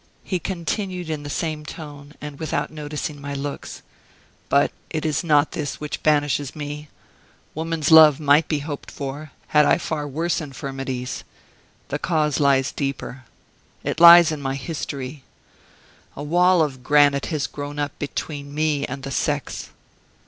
He 0.23 0.39
continued 0.39 1.11
in 1.11 1.21
the 1.21 1.29
same 1.29 1.63
tone, 1.63 2.15
and 2.19 2.39
without 2.39 2.71
noticing 2.71 3.21
my 3.21 3.35
looks. 3.35 3.83
"But 4.49 4.71
it 4.89 5.05
is 5.05 5.23
not 5.23 5.51
this 5.51 5.79
which 5.79 6.01
banishes 6.01 6.55
me. 6.55 6.89
Woman's 7.53 7.91
love 7.91 8.19
might 8.19 8.47
be 8.47 8.57
hoped 8.65 8.89
for, 8.89 9.29
had 9.49 9.63
I 9.63 9.77
far 9.77 10.07
worse 10.07 10.41
infirmities. 10.41 11.23
The 11.89 11.99
cause 11.99 12.39
lies 12.39 12.71
deeper. 12.71 13.25
It 13.83 13.99
lies 13.99 14.31
in 14.31 14.41
my 14.41 14.55
history. 14.55 15.23
A 16.15 16.23
wall 16.23 16.63
of 16.63 16.81
granite 16.81 17.27
has 17.27 17.45
grown 17.45 17.77
up 17.77 17.99
between 17.99 18.55
me 18.55 18.87
and 18.87 19.03
the 19.03 19.11
sex." 19.11 19.69